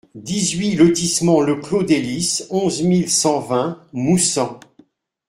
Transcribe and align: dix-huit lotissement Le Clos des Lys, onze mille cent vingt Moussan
dix-huit 0.15 0.73
lotissement 0.77 1.41
Le 1.41 1.57
Clos 1.57 1.83
des 1.83 2.01
Lys, 2.01 2.47
onze 2.49 2.81
mille 2.81 3.07
cent 3.07 3.39
vingt 3.39 3.83
Moussan 3.93 4.59